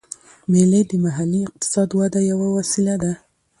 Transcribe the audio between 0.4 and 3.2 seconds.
مېلې د محلي اقتصاد وده یوه وسیله ده.